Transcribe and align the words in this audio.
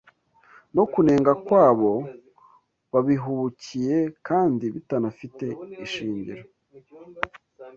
no 0.75 0.83
kunenga 0.91 1.31
kwabo 1.45 1.91
babihubukiye 2.91 3.97
kandi 4.27 4.65
bitanafite 4.75 5.45
ishingiro, 5.85 6.43